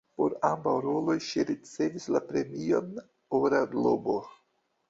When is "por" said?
0.19-0.35